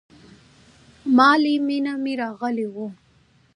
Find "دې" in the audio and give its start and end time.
2.03-2.13